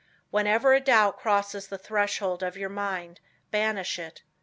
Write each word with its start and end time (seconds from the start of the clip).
Whenever 0.31 0.73
a 0.73 0.79
doubt 0.79 1.19
crosses 1.19 1.67
the 1.67 1.77
threshold 1.77 2.41
of 2.41 2.57
your 2.57 2.69
mind, 2.71 3.19
banish 3.51 3.99
it. 3.99 4.23